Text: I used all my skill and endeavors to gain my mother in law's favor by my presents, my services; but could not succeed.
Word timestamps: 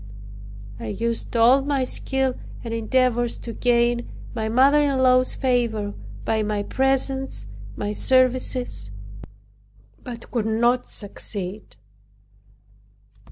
I 0.79 0.87
used 0.87 1.37
all 1.37 1.61
my 1.61 1.83
skill 1.83 2.33
and 2.63 2.73
endeavors 2.73 3.37
to 3.37 3.53
gain 3.53 4.09
my 4.33 4.49
mother 4.49 4.81
in 4.81 4.97
law's 4.97 5.35
favor 5.35 5.93
by 6.25 6.41
my 6.41 6.63
presents, 6.63 7.45
my 7.75 7.91
services; 7.91 8.89
but 10.03 10.31
could 10.31 10.47
not 10.47 10.87
succeed. 10.87 11.75